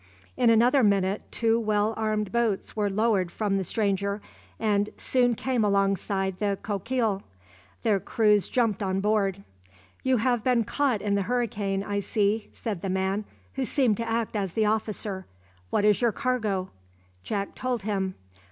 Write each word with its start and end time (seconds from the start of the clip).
In 0.35 0.49
another 0.49 0.81
minute 0.83 1.21
two 1.29 1.59
well 1.59 1.93
armed 1.95 2.31
boats 2.31 2.75
were 2.75 2.89
lowered 2.89 3.29
from 3.31 3.57
the 3.57 3.63
stranger, 3.63 4.19
and 4.59 4.89
soon 4.97 5.35
came 5.35 5.63
alongside 5.63 6.39
the 6.39 6.57
"Coquille." 6.63 7.21
Their 7.83 7.99
crews 7.99 8.47
jumped 8.47 8.81
on 8.81 8.99
board. 8.99 9.43
"You 10.01 10.17
have 10.17 10.43
been 10.43 10.63
caught 10.63 11.03
in 11.03 11.13
the 11.13 11.21
hurricane, 11.29 11.83
I 11.83 11.99
see," 11.99 12.49
said 12.51 12.81
the 12.81 12.89
man 12.89 13.25
who 13.53 13.63
seemed 13.63 13.97
to 13.97 14.09
act 14.09 14.35
as 14.35 14.53
the 14.53 14.65
officer. 14.65 15.27
"What 15.69 15.85
is 15.85 16.01
your 16.01 16.11
cargo?" 16.11 16.71
Jack 17.21 17.53
told 17.53 17.83
him. 17.83 18.15